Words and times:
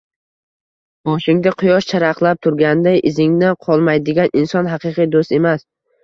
Boshingda 1.09 1.51
quyosh 1.57 1.87
charaqlab 1.91 2.39
turganida 2.45 2.93
izingdan 3.09 3.57
qolmaydigan 3.65 4.33
inson 4.41 4.71
haqiqiy 4.75 5.09
do'st 5.17 5.35
emas. 5.39 5.63